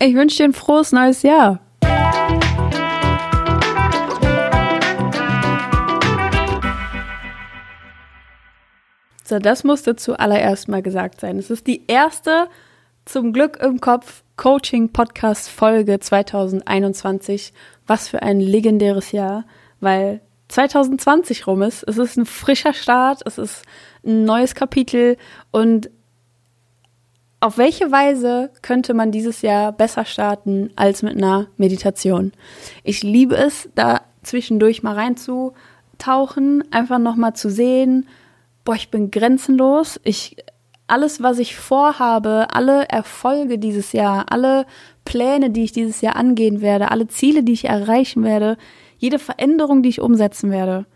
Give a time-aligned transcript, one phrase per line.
[0.00, 1.58] Ich wünsche dir ein frohes neues Jahr.
[9.24, 11.36] So, das musste zuallererst mal gesagt sein.
[11.36, 12.48] Es ist die erste,
[13.06, 17.52] zum Glück im Kopf, Coaching-Podcast-Folge 2021.
[17.88, 19.46] Was für ein legendäres Jahr,
[19.80, 21.82] weil 2020 rum ist.
[21.82, 23.64] Es ist ein frischer Start, es ist
[24.06, 25.16] ein neues Kapitel
[25.50, 25.90] und
[27.40, 32.32] auf welche Weise könnte man dieses Jahr besser starten als mit einer Meditation?
[32.82, 38.08] Ich liebe es, da zwischendurch mal reinzutauchen, einfach nochmal zu sehen,
[38.64, 40.00] boah, ich bin grenzenlos.
[40.02, 40.36] Ich,
[40.88, 44.66] alles, was ich vorhabe, alle Erfolge dieses Jahr, alle
[45.04, 48.56] Pläne, die ich dieses Jahr angehen werde, alle Ziele, die ich erreichen werde,
[48.98, 50.86] jede Veränderung, die ich umsetzen werde,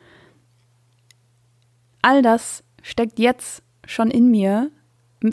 [2.02, 4.70] all das steckt jetzt schon in mir.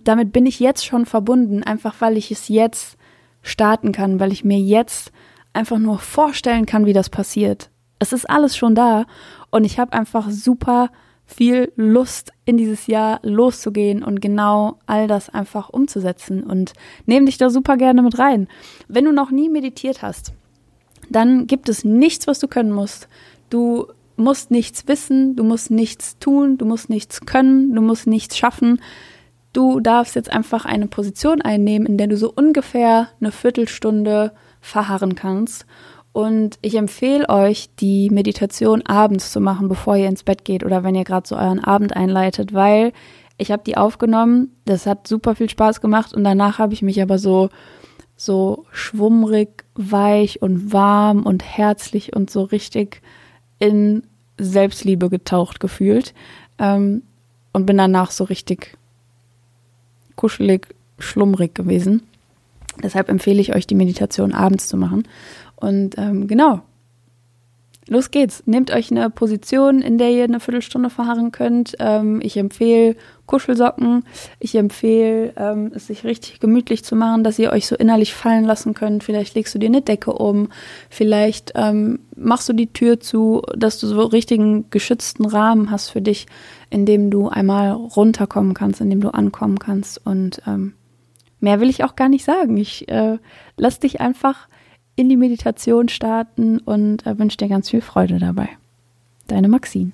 [0.04, 2.98] Damit bin ich jetzt schon verbunden, einfach weil ich es jetzt
[3.42, 5.12] starten kann, weil ich mir jetzt
[5.54, 7.70] einfach nur vorstellen kann, wie das passiert.
[8.00, 9.06] Es ist alles schon da
[9.50, 10.90] und ich habe einfach super
[11.26, 16.74] viel Lust in dieses Jahr loszugehen und genau all das einfach umzusetzen und
[17.06, 18.48] nehme dich da super gerne mit rein.
[18.88, 20.34] Wenn du noch nie meditiert hast,
[21.10, 23.08] dann gibt es nichts, was du können musst.
[23.50, 28.38] Du musst nichts wissen, du musst nichts tun, du musst nichts können, du musst nichts
[28.38, 28.82] schaffen.
[29.54, 35.16] Du darfst jetzt einfach eine Position einnehmen, in der du so ungefähr eine Viertelstunde verharren
[35.16, 35.66] kannst.
[36.12, 40.84] Und ich empfehle euch, die Meditation abends zu machen, bevor ihr ins Bett geht oder
[40.84, 42.94] wenn ihr gerade so euren Abend einleitet, weil
[43.38, 47.02] ich habe die aufgenommen, das hat super viel Spaß gemacht und danach habe ich mich
[47.02, 47.50] aber so
[48.18, 53.02] so schwummrig, weich und warm und herzlich und so richtig
[53.60, 54.04] in
[54.38, 56.14] Selbstliebe getaucht gefühlt
[56.58, 57.04] ähm,
[57.54, 58.78] und bin danach so richtig
[60.20, 60.68] kuschelig,
[61.00, 62.02] schlummrig gewesen.
[62.84, 65.08] Deshalb empfehle ich euch, die Meditation abends zu machen.
[65.56, 66.60] Und ähm, genau,
[67.90, 68.44] los geht's.
[68.46, 71.76] Nehmt euch eine Position, in der ihr eine Viertelstunde verharren könnt.
[71.80, 72.96] Ähm, ich empfehle
[73.26, 74.06] Kuschelsocken.
[74.40, 78.44] Ich empfehle, ähm, es sich richtig gemütlich zu machen, dass ihr euch so innerlich fallen
[78.44, 79.04] lassen könnt.
[79.04, 80.50] Vielleicht legst du dir eine Decke um.
[80.90, 86.02] Vielleicht ähm, machst du die Tür zu, dass du so richtigen geschützten Rahmen hast für
[86.02, 86.26] dich,
[86.70, 90.06] in dem du einmal runterkommen kannst, in dem du ankommen kannst.
[90.06, 90.74] Und ähm,
[91.40, 92.58] mehr will ich auch gar nicht sagen.
[92.58, 93.20] Ich äh,
[93.58, 94.49] lass dich einfach
[95.00, 98.50] in die Meditation starten und äh, wünsche dir ganz viel Freude dabei.
[99.28, 99.94] Deine Maxine.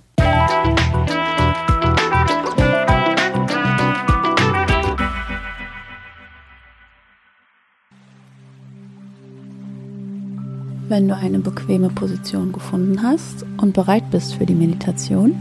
[10.88, 15.39] Wenn du eine bequeme Position gefunden hast und bereit bist für die Meditation,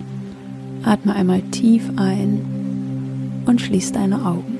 [0.82, 4.53] atme einmal tief ein und schließ deine Augen.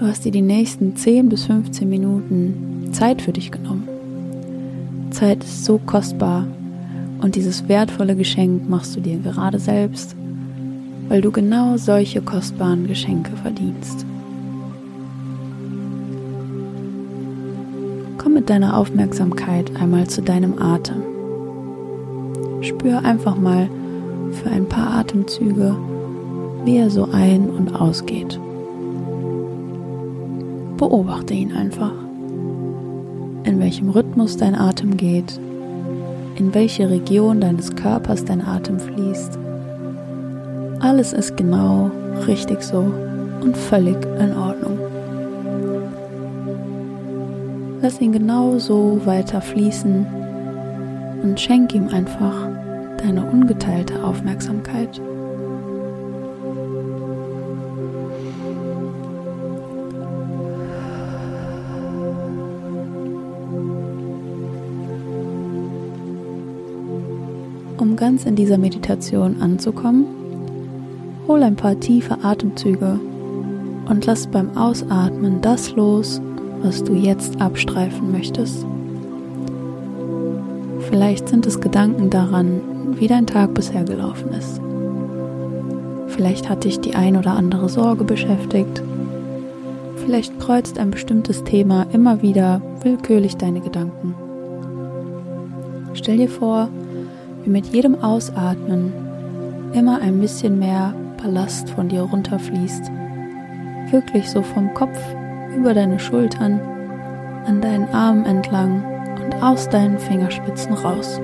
[0.00, 3.86] Du hast dir die nächsten 10 bis 15 Minuten Zeit für dich genommen.
[5.10, 6.46] Zeit ist so kostbar
[7.20, 10.16] und dieses wertvolle Geschenk machst du dir gerade selbst,
[11.08, 14.06] weil du genau solche kostbaren Geschenke verdienst.
[18.16, 21.02] Komm mit deiner Aufmerksamkeit einmal zu deinem Atem.
[22.62, 23.68] Spür einfach mal
[24.30, 25.76] für ein paar Atemzüge,
[26.64, 28.40] wie er so ein- und ausgeht.
[30.80, 31.92] Beobachte ihn einfach.
[33.44, 35.38] In welchem Rhythmus dein Atem geht,
[36.36, 39.38] in welche Region deines Körpers dein Atem fließt.
[40.80, 41.90] Alles ist genau
[42.26, 42.90] richtig so
[43.42, 44.78] und völlig in Ordnung.
[47.82, 50.06] Lass ihn genau so weiter fließen
[51.22, 52.48] und schenk ihm einfach
[52.96, 54.98] deine ungeteilte Aufmerksamkeit.
[67.80, 70.04] Um ganz in dieser Meditation anzukommen,
[71.26, 73.00] hol ein paar tiefe Atemzüge
[73.88, 76.20] und lass beim Ausatmen das los,
[76.62, 78.66] was du jetzt abstreifen möchtest.
[80.90, 82.60] Vielleicht sind es Gedanken daran,
[82.98, 84.60] wie dein Tag bisher gelaufen ist.
[86.08, 88.82] Vielleicht hat dich die ein oder andere Sorge beschäftigt.
[90.04, 94.14] Vielleicht kreuzt ein bestimmtes Thema immer wieder willkürlich deine Gedanken.
[95.94, 96.68] Stell dir vor,
[97.44, 98.92] wie mit jedem Ausatmen
[99.72, 102.90] immer ein bisschen mehr Ballast von dir runterfließt.
[103.90, 104.98] Wirklich so vom Kopf
[105.56, 106.60] über deine Schultern,
[107.46, 108.82] an deinen Armen entlang
[109.22, 111.20] und aus deinen Fingerspitzen raus.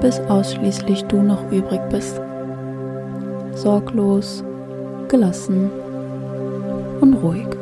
[0.00, 2.20] Bis ausschließlich du noch übrig bist.
[3.54, 4.44] Sorglos,
[5.08, 5.70] gelassen
[7.00, 7.55] und ruhig.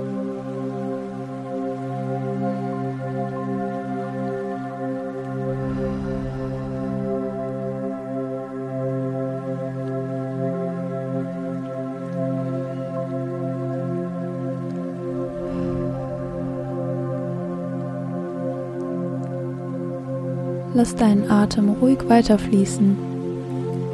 [20.85, 22.95] Lass deinen Atem ruhig weiterfließen,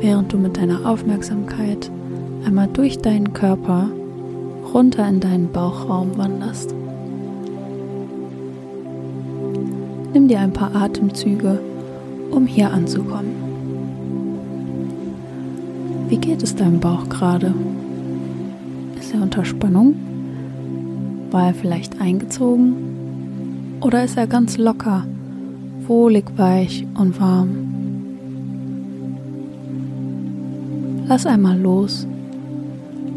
[0.00, 1.88] während du mit deiner Aufmerksamkeit
[2.44, 3.88] einmal durch deinen Körper
[4.74, 6.74] runter in deinen Bauchraum wanderst.
[10.12, 11.60] Nimm dir ein paar Atemzüge,
[12.32, 13.36] um hier anzukommen.
[16.08, 17.54] Wie geht es deinem Bauch gerade?
[18.98, 19.94] Ist er unter Spannung?
[21.30, 23.78] War er vielleicht eingezogen?
[23.80, 25.04] Oder ist er ganz locker,
[25.90, 27.48] wohlig weich und warm?
[31.08, 32.06] Lass einmal los.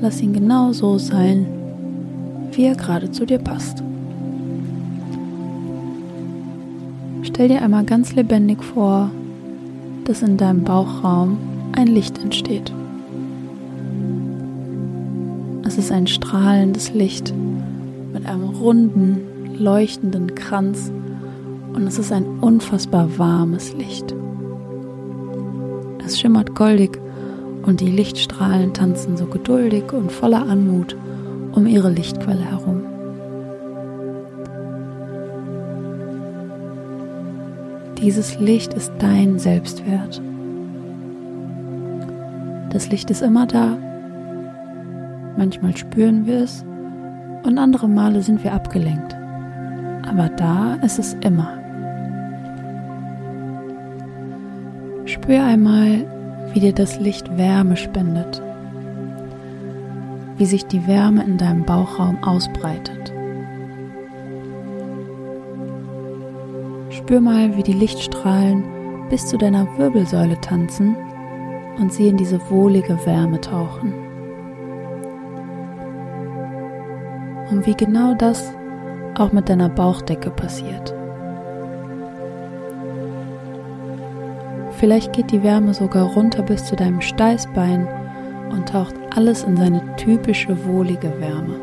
[0.01, 1.45] Lass ihn genau so sein,
[2.51, 3.83] wie er gerade zu dir passt.
[7.21, 9.11] Stell dir einmal ganz lebendig vor,
[10.05, 11.37] dass in deinem Bauchraum
[11.73, 12.73] ein Licht entsteht.
[15.63, 17.35] Es ist ein strahlendes Licht
[18.11, 19.19] mit einem runden,
[19.59, 20.91] leuchtenden Kranz
[21.73, 24.13] und es ist ein unfassbar warmes Licht.
[26.05, 26.99] Es schimmert goldig
[27.65, 30.95] und die Lichtstrahlen tanzen so geduldig und voller Anmut
[31.53, 32.83] um ihre Lichtquelle herum.
[37.97, 40.21] Dieses Licht ist dein Selbstwert.
[42.71, 43.77] Das Licht ist immer da.
[45.37, 46.65] Manchmal spüren wir es
[47.43, 49.15] und andere Male sind wir abgelenkt.
[50.05, 51.62] Aber da ist es immer.
[55.23, 56.05] Spür einmal,
[56.51, 58.41] wie dir das Licht Wärme spendet,
[60.35, 63.13] wie sich die Wärme in deinem Bauchraum ausbreitet.
[66.89, 68.65] Spür mal, wie die Lichtstrahlen
[69.09, 70.97] bis zu deiner Wirbelsäule tanzen
[71.79, 73.93] und sie in diese wohlige Wärme tauchen.
[77.49, 78.53] Und wie genau das
[79.17, 80.93] auch mit deiner Bauchdecke passiert.
[84.83, 87.87] Vielleicht geht die Wärme sogar runter bis zu deinem Steißbein
[88.49, 91.55] und taucht alles in seine typische wohlige Wärme.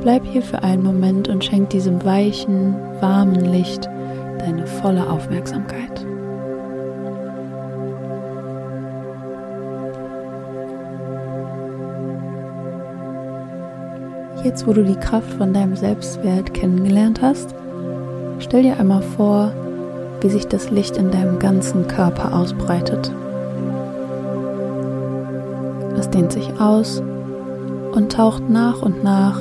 [0.00, 3.88] Bleib hier für einen Moment und schenk diesem weichen, warmen Licht
[4.40, 6.04] deine volle Aufmerksamkeit.
[14.42, 17.54] Jetzt, wo du die Kraft von deinem Selbstwert kennengelernt hast,
[18.44, 19.52] stell dir einmal vor,
[20.20, 23.10] wie sich das Licht in deinem ganzen Körper ausbreitet.
[25.98, 27.02] Es dehnt sich aus
[27.92, 29.40] und taucht nach und nach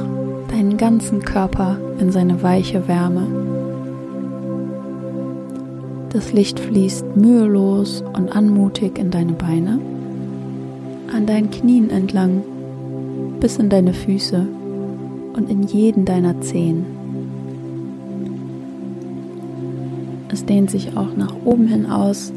[0.50, 3.28] deinen ganzen Körper in seine weiche Wärme.
[6.10, 9.80] Das Licht fließt mühelos und anmutig in deine Beine,
[11.14, 12.44] an deinen Knien entlang,
[13.40, 14.48] bis in deine Füße
[15.36, 17.03] und in jeden deiner Zehen.
[20.44, 22.34] Es dehnt sich auch nach oben hin aus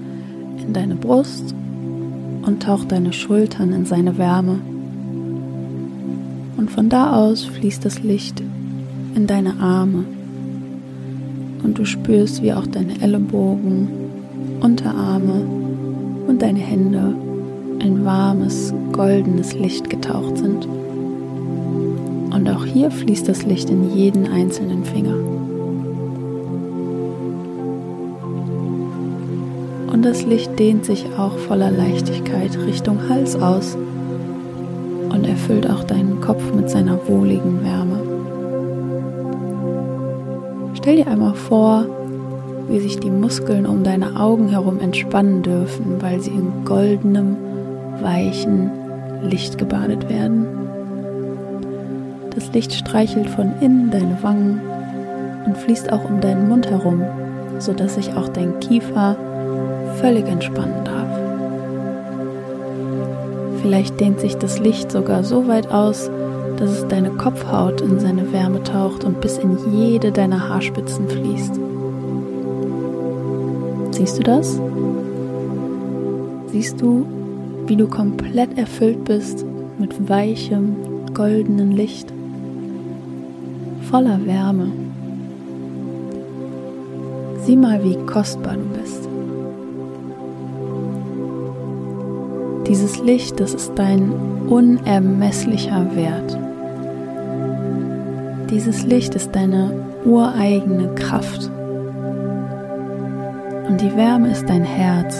[0.64, 1.56] in deine Brust
[2.46, 4.60] und taucht deine Schultern in seine Wärme
[6.56, 8.40] und von da aus fließt das Licht
[9.16, 10.04] in deine Arme
[11.64, 13.88] und du spürst, wie auch deine Ellenbogen,
[14.60, 15.44] Unterarme
[16.28, 17.12] und deine Hände
[17.80, 20.66] in warmes, goldenes Licht getaucht sind.
[20.66, 25.35] Und auch hier fließt das Licht in jeden einzelnen Finger.
[29.96, 33.78] Und das Licht dehnt sich auch voller Leichtigkeit Richtung Hals aus
[35.08, 38.02] und erfüllt auch deinen Kopf mit seiner wohligen Wärme.
[40.74, 41.86] Stell dir einmal vor,
[42.68, 47.38] wie sich die Muskeln um deine Augen herum entspannen dürfen, weil sie in goldenem,
[48.02, 48.70] weichen
[49.22, 50.44] Licht gebadet werden.
[52.34, 54.60] Das Licht streichelt von innen deine Wangen
[55.46, 57.02] und fließt auch um deinen Mund herum,
[57.60, 59.16] sodass sich auch dein Kiefer
[60.00, 61.06] völlig entspannen darf.
[63.62, 66.10] Vielleicht dehnt sich das Licht sogar so weit aus,
[66.56, 71.60] dass es deine Kopfhaut in seine Wärme taucht und bis in jede deiner Haarspitzen fließt.
[73.90, 74.60] Siehst du das?
[76.52, 77.06] Siehst du,
[77.66, 79.44] wie du komplett erfüllt bist
[79.78, 80.76] mit weichem,
[81.12, 82.12] goldenen Licht,
[83.90, 84.70] voller Wärme?
[87.44, 89.08] Sieh mal, wie kostbar du bist.
[92.68, 94.12] Dieses Licht, das ist dein
[94.48, 96.36] unermesslicher Wert.
[98.50, 99.70] Dieses Licht ist deine
[100.04, 101.48] ureigene Kraft.
[103.68, 105.16] Und die Wärme ist dein Herz.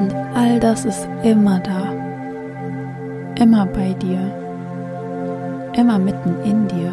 [0.00, 1.92] Und all das ist immer da.
[3.42, 4.20] Immer bei dir.
[5.74, 6.92] Immer mitten in dir.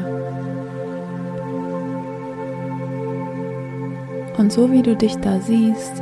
[4.37, 6.01] Und so wie du dich da siehst,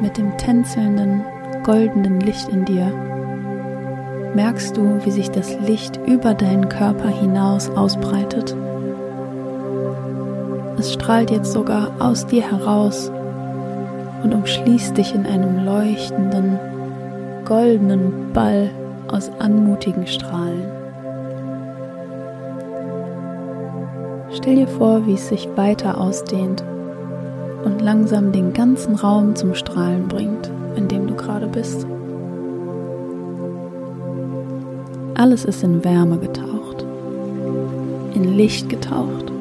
[0.00, 1.22] mit dem tänzelnden,
[1.64, 2.92] goldenen Licht in dir,
[4.34, 8.54] merkst du, wie sich das Licht über deinen Körper hinaus ausbreitet.
[10.78, 13.10] Es strahlt jetzt sogar aus dir heraus
[14.22, 16.58] und umschließt dich in einem leuchtenden,
[17.46, 18.70] goldenen Ball
[19.08, 20.64] aus anmutigen Strahlen.
[24.32, 26.62] Stell dir vor, wie es sich weiter ausdehnt
[27.66, 31.84] und langsam den ganzen Raum zum Strahlen bringt, in dem du gerade bist.
[35.14, 36.86] Alles ist in Wärme getaucht,
[38.14, 39.32] in Licht getaucht.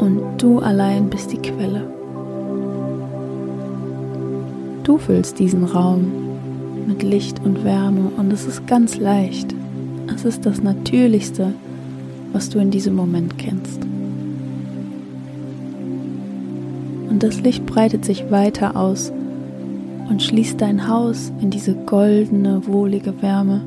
[0.00, 1.88] Und du allein bist die Quelle.
[4.82, 6.10] Du füllst diesen Raum
[6.88, 9.54] mit Licht und Wärme und es ist ganz leicht.
[10.12, 11.52] Es ist das Natürlichste,
[12.32, 13.89] was du in diesem Moment kennst.
[17.20, 19.12] Das Licht breitet sich weiter aus
[20.08, 23.60] und schließt dein Haus in diese goldene, wohlige Wärme.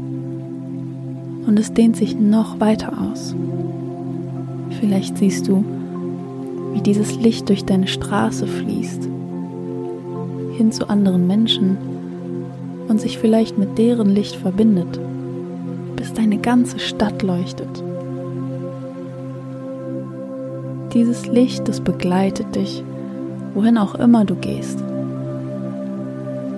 [1.46, 3.36] Und es dehnt sich noch weiter aus.
[4.80, 5.64] Vielleicht siehst du,
[6.74, 9.08] wie dieses Licht durch deine Straße fließt,
[10.58, 11.78] hin zu anderen Menschen
[12.88, 15.00] und sich vielleicht mit deren Licht verbindet,
[15.96, 17.84] bis deine ganze Stadt leuchtet.
[20.96, 22.84] Dieses Licht, das begleitet dich
[23.54, 24.84] wohin auch immer du gehst.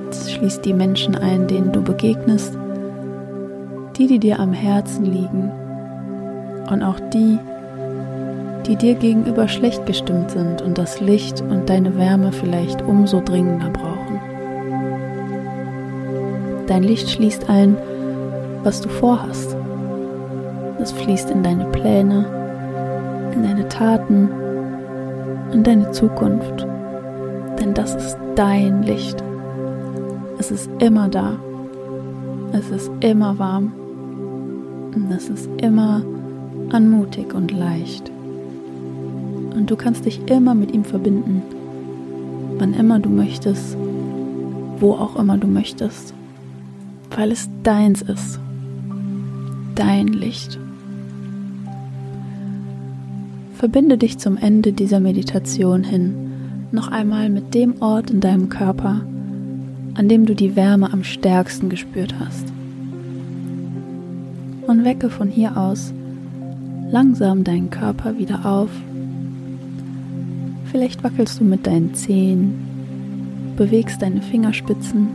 [0.09, 2.57] Es schließt die Menschen ein, denen du begegnest,
[3.97, 5.51] die, die dir am Herzen liegen
[6.69, 7.37] und auch die,
[8.65, 13.69] die dir gegenüber schlecht gestimmt sind und das Licht und deine Wärme vielleicht umso dringender
[13.69, 14.19] brauchen.
[16.67, 17.77] Dein Licht schließt ein,
[18.63, 19.55] was du vorhast.
[20.81, 22.25] Es fließt in deine Pläne,
[23.33, 24.29] in deine Taten,
[25.51, 26.65] in deine Zukunft
[27.65, 29.23] denn das ist dein Licht.
[30.37, 31.37] Es ist immer da.
[32.51, 33.73] Es ist immer warm.
[34.93, 36.03] Und es ist immer
[36.69, 38.11] anmutig und leicht.
[39.55, 41.41] Und du kannst dich immer mit ihm verbinden,
[42.59, 43.75] wann immer du möchtest,
[44.79, 46.13] wo auch immer du möchtest,
[47.15, 48.39] weil es deins ist,
[49.73, 50.59] dein Licht.
[53.55, 56.24] Verbinde dich zum Ende dieser Meditation hin
[56.75, 59.01] noch einmal mit dem Ort in deinem Körper,
[59.95, 62.45] an dem du die Wärme am stärksten gespürt hast.
[64.67, 65.93] Und wecke von hier aus
[66.91, 68.69] langsam deinen Körper wieder auf.
[70.71, 72.53] Vielleicht wackelst du mit deinen Zehen,
[73.57, 75.07] bewegst deine Fingerspitzen,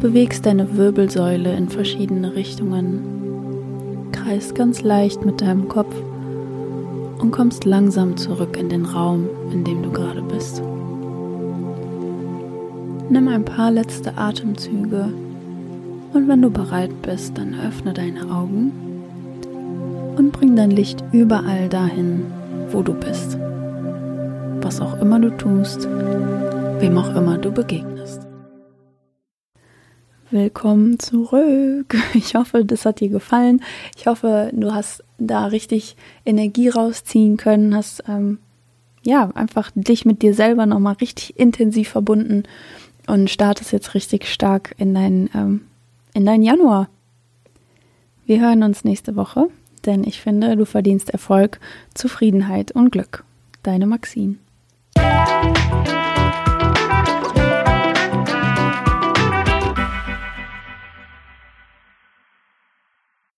[0.00, 5.94] bewegst deine Wirbelsäule in verschiedene Richtungen, kreist ganz leicht mit deinem Kopf
[7.24, 10.62] und kommst langsam zurück in den Raum, in dem du gerade bist.
[13.08, 15.08] Nimm ein paar letzte Atemzüge
[16.12, 18.72] und wenn du bereit bist, dann öffne deine Augen
[20.18, 22.26] und bring dein Licht überall dahin,
[22.70, 23.38] wo du bist.
[24.60, 25.88] Was auch immer du tust,
[26.80, 27.93] wem auch immer du begegnest.
[30.34, 31.94] Willkommen zurück.
[32.14, 33.62] Ich hoffe, das hat dir gefallen.
[33.96, 35.94] Ich hoffe, du hast da richtig
[36.26, 38.38] Energie rausziehen können, hast ähm,
[39.04, 42.42] ja einfach dich mit dir selber nochmal richtig intensiv verbunden
[43.06, 45.60] und startest jetzt richtig stark in deinen ähm,
[46.14, 46.88] in deinen Januar.
[48.26, 49.46] Wir hören uns nächste Woche,
[49.86, 51.60] denn ich finde, du verdienst Erfolg,
[51.94, 53.22] Zufriedenheit und Glück.
[53.62, 54.38] Deine Maxine.